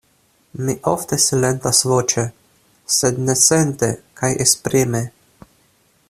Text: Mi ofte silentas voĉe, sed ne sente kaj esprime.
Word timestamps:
Mi 0.67 0.73
ofte 0.91 1.19
silentas 1.25 1.81
voĉe, 1.91 2.23
sed 2.97 3.21
ne 3.27 3.35
sente 3.45 3.93
kaj 4.23 4.31
esprime. 4.47 5.03